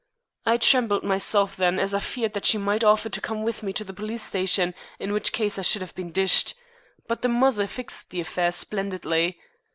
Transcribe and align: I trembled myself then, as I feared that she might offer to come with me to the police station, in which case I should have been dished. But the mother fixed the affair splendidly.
I 0.47 0.57
trembled 0.57 1.03
myself 1.03 1.55
then, 1.55 1.77
as 1.77 1.93
I 1.93 1.99
feared 1.99 2.33
that 2.33 2.47
she 2.47 2.57
might 2.57 2.83
offer 2.83 3.07
to 3.07 3.21
come 3.21 3.43
with 3.43 3.61
me 3.61 3.71
to 3.73 3.83
the 3.83 3.93
police 3.93 4.23
station, 4.23 4.73
in 4.97 5.11
which 5.13 5.31
case 5.31 5.59
I 5.59 5.61
should 5.61 5.83
have 5.83 5.93
been 5.93 6.11
dished. 6.11 6.55
But 7.07 7.21
the 7.21 7.29
mother 7.29 7.67
fixed 7.67 8.09
the 8.09 8.21
affair 8.21 8.51
splendidly. 8.51 9.37